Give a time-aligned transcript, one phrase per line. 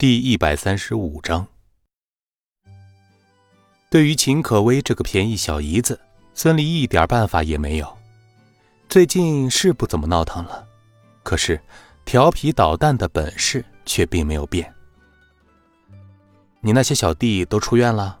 [0.00, 1.44] 第一百三十五章，
[3.90, 6.00] 对于秦可薇这个便宜小姨子，
[6.34, 7.98] 孙离一点办法也没有。
[8.88, 10.64] 最近是不怎么闹腾了，
[11.24, 11.60] 可是
[12.04, 14.72] 调皮捣蛋的本事却并没有变。
[16.60, 18.20] 你那些小弟都出院了？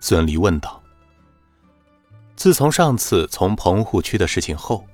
[0.00, 0.82] 孙离问道。
[2.34, 4.86] 自从上次从棚户区的事情后，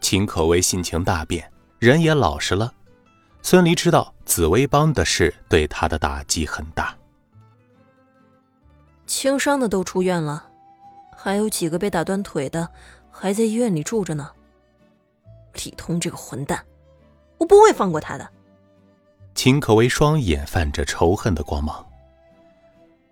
[0.00, 2.72] 秦可薇性情大变，人也老实了。
[3.42, 6.96] 孙离知道紫薇帮的事对他的打击很大，
[9.06, 10.48] 轻伤的都出院了，
[11.16, 12.68] 还有几个被打断腿的
[13.10, 14.30] 还在医院里住着呢。
[15.54, 16.64] 李通这个混蛋，
[17.38, 18.26] 我不会放过他的。
[19.34, 21.84] 秦可薇双眼泛着仇恨的光芒，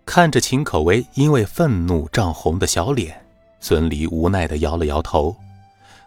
[0.05, 3.23] 看着秦可薇因为愤怒涨红的小脸，
[3.59, 5.35] 孙离无奈的摇了摇头，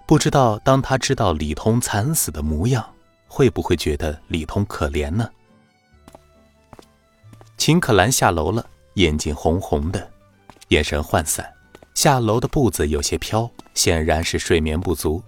[0.07, 2.94] 不知道当他知道李通惨死的模样。
[3.35, 5.29] 会不会觉得李通可怜呢？
[7.57, 8.65] 秦可兰下楼了，
[8.95, 10.09] 眼睛红红的，
[10.69, 11.53] 眼神涣散，
[11.95, 15.21] 下楼的步子有些飘，显然是睡眠不足。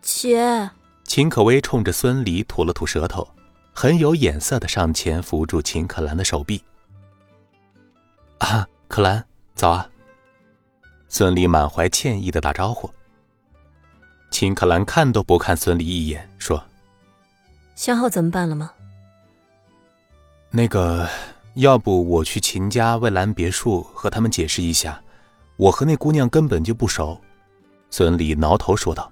[0.00, 0.70] 姐，
[1.02, 3.26] 秦可薇冲着孙离吐了吐舌头，
[3.74, 6.62] 很有眼色的上前扶住秦可兰的手臂。
[8.38, 9.24] 啊，可兰，
[9.56, 9.90] 早啊！
[11.08, 12.88] 孙离满怀歉意的打招呼。
[14.30, 16.62] 秦可兰看都不看孙离一眼，说。
[17.80, 18.74] 想好怎么办了吗？
[20.50, 21.08] 那个，
[21.54, 25.02] 要不我去秦家蔚蓝别墅和他们解释一下，
[25.56, 27.18] 我和那姑娘根本就不熟。
[27.88, 29.10] 孙俪挠头说道：“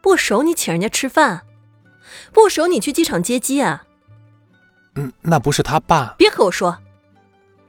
[0.00, 1.44] 不熟你请人家吃饭，
[2.32, 3.84] 不熟你去机场接机啊？”
[4.94, 6.14] 嗯，那不是他爸。
[6.16, 6.78] 别和我说，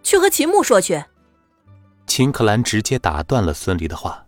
[0.03, 1.03] 去和秦牧说去。
[2.05, 4.23] 秦克兰直接打断了孙俪的话。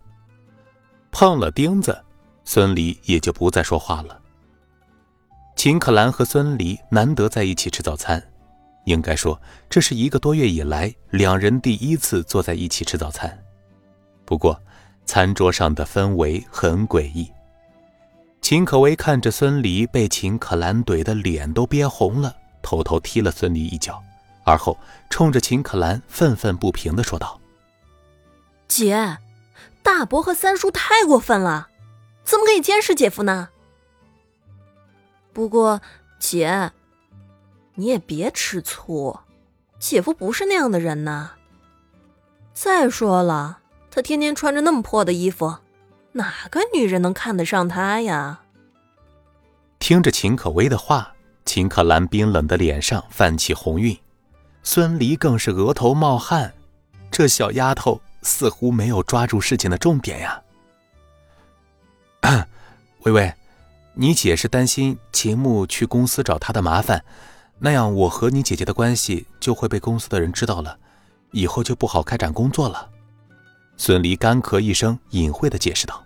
[1.12, 2.02] 碰了钉子，
[2.44, 4.18] 孙俪也就不再说话了。
[5.54, 8.22] 秦可兰和孙离难得在一起吃早餐，
[8.84, 13.38] 应该说这是一个多月以来两人第一次坐在一起吃早餐。
[14.24, 14.60] 不过，
[15.04, 17.30] 餐桌上的氛围很诡异。
[18.40, 24.02] 秦可薇看着孙离被秦可兰怼的脸都憋红了，偷偷踢了孙离一脚，
[24.44, 24.76] 而后
[25.10, 27.40] 冲着秦可兰愤愤不平的说道
[28.66, 29.18] ：“姐，
[29.84, 31.68] 大伯和三叔太过分了，
[32.24, 33.50] 怎么可以监视姐夫呢？”
[35.32, 35.80] 不过，
[36.18, 36.72] 姐，
[37.74, 39.18] 你也别吃醋，
[39.78, 41.32] 姐夫不是那样的人呐。
[42.52, 43.60] 再说了，
[43.90, 45.56] 他天天穿着那么破的衣服，
[46.12, 48.40] 哪个女人能看得上他呀？
[49.78, 53.98] 听着秦可薇的话，秦可兰冰冷的脸上泛起红晕，
[54.62, 56.52] 孙离更是额头冒汗。
[57.10, 60.42] 这小丫头似乎没有抓住事情的重点呀。
[63.04, 63.34] 微微。
[63.94, 67.04] 你姐是担心秦牧去公司找她的麻烦，
[67.58, 70.78] 那样我和你姐姐的关系就会被公司的人知道了，
[71.32, 72.88] 以后就不好开展工作了。
[73.76, 76.02] 孙离干咳一声，隐晦的解释道。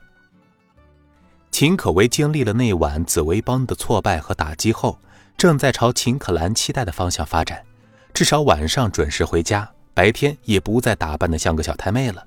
[1.52, 4.98] 秦可薇经历了那晚紫薇帮的挫败和打击后，
[5.36, 7.64] 正在朝秦可兰期待的方向发展，
[8.12, 12.26] 至少晚上准时回家，白天也不再打扮的像个小太妹了。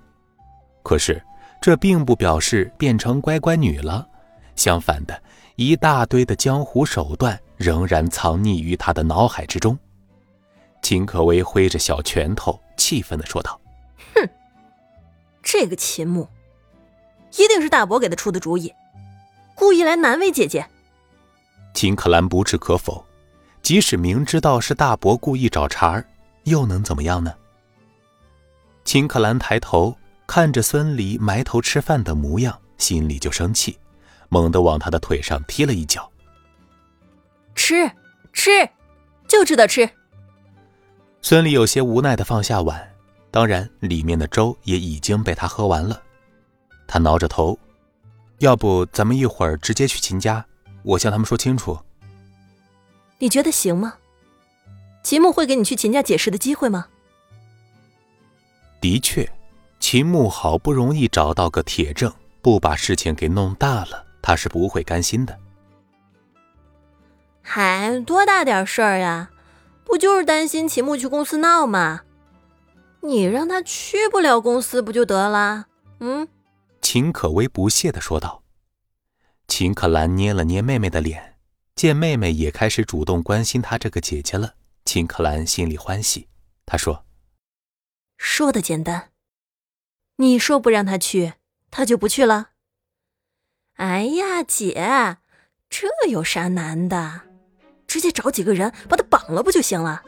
[0.84, 1.22] 可是
[1.62, 4.08] 这并不表示变成乖乖女了，
[4.56, 5.22] 相反的。
[5.60, 9.78] 一大堆的江湖手段仍然藏匿于他的脑海之中。
[10.82, 13.60] 秦可薇挥着小拳头，气愤的说道
[14.16, 14.30] ：“哼，
[15.44, 16.26] 这个秦牧，
[17.34, 18.74] 一定是大伯给他出的主意，
[19.54, 20.66] 故意来难为姐姐。”
[21.76, 23.06] 秦可兰不置可否，
[23.62, 26.06] 即使明知道是大伯故意找茬儿，
[26.46, 27.34] 又能怎么样呢？
[28.86, 29.94] 秦可兰抬头
[30.26, 33.78] 看着孙离埋头吃饭的模样，心里就生气。
[34.30, 36.10] 猛地往他的腿上踢了一脚。
[37.56, 37.92] 吃，
[38.32, 38.50] 吃，
[39.28, 39.90] 就知道吃。
[41.22, 42.90] 孙俪有些无奈的放下碗，
[43.30, 46.02] 当然里面的粥也已经被他喝完了。
[46.88, 47.60] 他挠着头，
[48.38, 50.46] 要不咱们一会儿直接去秦家，
[50.84, 51.78] 我向他们说清楚。
[53.18, 53.96] 你觉得行吗？
[55.04, 56.88] 秦牧会给你去秦家解释的机会吗？
[58.80, 59.30] 的确，
[59.80, 64.06] 秦牧好不容易找到个铁证，不把事情给弄大了。
[64.30, 65.40] 他是不会甘心的。
[67.42, 69.32] 嗨，多大点事儿呀？
[69.84, 72.02] 不就是担心秦牧去公司闹吗？
[73.02, 75.66] 你让他去不了公司不就得了？
[76.00, 76.28] 嗯？
[76.80, 78.44] 秦可薇不屑的说道。
[79.48, 81.40] 秦可兰捏了捏妹妹的脸，
[81.74, 84.54] 见妹妹也开始主动关心她这个姐姐了，
[84.86, 86.28] 秦可兰心里欢喜。
[86.68, 87.04] 她说
[88.16, 89.10] ：“说的简单，
[90.18, 91.34] 你说不让他去，
[91.72, 92.52] 他就不去了。”
[93.80, 95.18] 哎呀，姐，
[95.70, 97.22] 这有啥难的？
[97.88, 100.04] 直接找几个人把他绑了不就行了？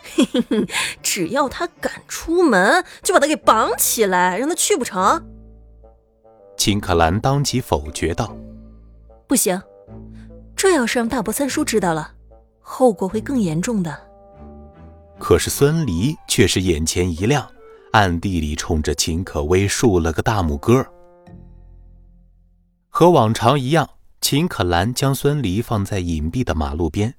[0.00, 0.66] 嘿嘿嘿，
[1.02, 5.20] 只要他敢出门，就把他给绑起来，让他去不成？
[6.56, 8.36] 秦可兰当即否决道
[9.26, 9.60] ：“不行，
[10.54, 12.12] 这要是让大伯三叔知道了，
[12.60, 14.06] 后果会更严重的。”
[15.18, 17.50] 可是孙离却是眼前一亮，
[17.90, 20.86] 暗地里冲着秦可薇竖了个大拇哥。
[23.00, 23.88] 和往常一样，
[24.20, 27.14] 秦可兰将孙离放在隐蔽的马路边。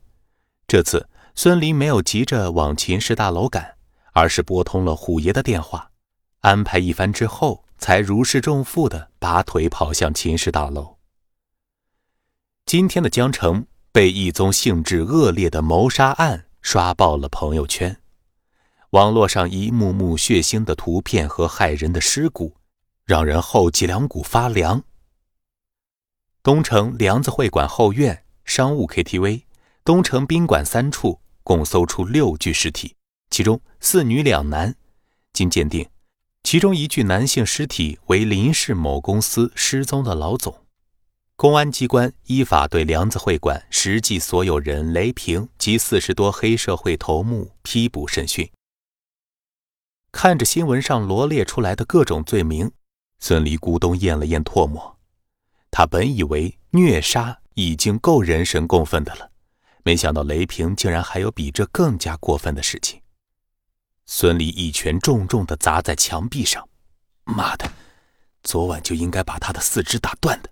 [0.68, 3.78] 这次孙离没有急着往秦氏大楼赶，
[4.14, 5.90] 而是拨通了虎爷的电话，
[6.42, 10.98] 安排一番之后，才如释重负的拔腿跑向秦氏大楼。
[12.68, 16.46] 今天的江城被一宗性质恶劣的谋杀案。
[16.62, 17.98] 刷爆了朋友圈，
[18.92, 22.54] 网络上一幕幕血腥的图片和骇人的尸骨，
[23.04, 24.84] 让人后脊梁骨发凉。
[26.44, 29.44] 东城梁子会馆后院、商务 KTV、
[29.84, 32.96] 东城宾馆三处共搜出六具尸体，
[33.30, 34.76] 其中四女两男。
[35.34, 35.88] 经鉴定，
[36.42, 40.66] 其中一具男性尸体为林氏某公司失踪的老总。
[41.36, 48.50] 公安机关依法对梁子会馆实际所有人雷平及四十多黑社会头目批捕审讯。
[50.12, 52.72] 看着新闻上罗列出来的各种罪名，
[53.20, 54.98] 孙离咕咚咽了咽唾沫。
[55.72, 59.32] 他本以为虐杀已经够人神共愤的了，
[59.84, 63.02] 没想到雷平竟然还有比这更加过分的事情。
[64.06, 66.68] 孙离一拳重重地砸在墙壁上
[67.24, 67.72] ：“妈的，
[68.44, 70.50] 昨晚就应该把他的四肢打断的！”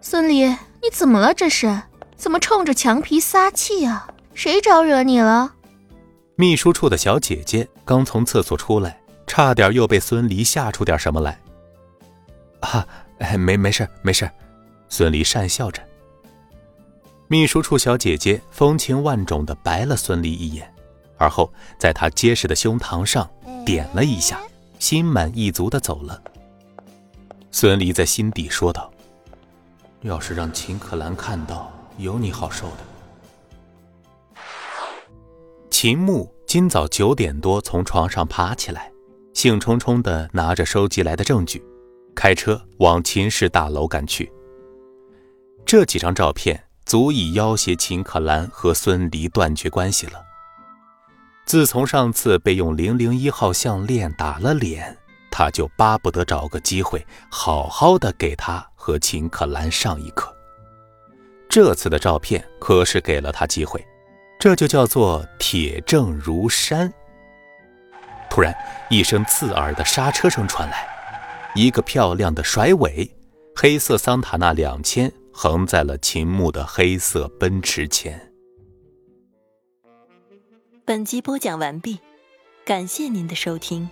[0.00, 1.34] 孙离，你怎么了？
[1.34, 1.82] 这是
[2.16, 4.08] 怎么冲着墙皮撒气啊？
[4.34, 5.54] 谁招惹你了？
[6.36, 11.40] 秘书处的小姐姐刚从厕所出来，差点又被孙离吓出点什么来。
[12.60, 12.86] 啊，
[13.18, 14.30] 哎 没没事没事，
[14.88, 15.82] 孙离讪笑着。
[17.28, 20.72] 秘书处小姐姐风情万种的白了孙离一眼，
[21.16, 23.28] 而后在他结实的胸膛上
[23.64, 24.40] 点了一下，
[24.78, 26.22] 心满意足的走了。
[27.50, 28.92] 孙离在心底说道。
[30.02, 32.76] 要是让秦可兰看到，有你好受的。
[35.68, 38.92] 秦牧今早九点多从床上爬起来，
[39.34, 41.64] 兴冲冲的拿着收集来的证据，
[42.16, 44.28] 开车往秦氏大楼赶去。
[45.64, 50.24] 这几张照片足以要挟秦可兰和孙离断绝关系了。
[51.44, 54.96] 自从上次被用零零一号项链打了脸。
[55.38, 60.34] 他就巴不得找个机会，好好的给他和秦可兰上一课。
[61.46, 63.86] 这次的照片可是给了他机会，
[64.40, 66.90] 这就叫做铁证如山。
[68.30, 68.54] 突然，
[68.88, 70.88] 一声刺耳的刹车声传来，
[71.56, 73.10] 一个漂亮的甩尾，
[73.54, 78.30] 黑色桑塔纳两千横在了秦牧的黑色奔驰前。
[80.84, 81.98] 本集播讲完毕，
[82.66, 83.88] 感谢您的收听。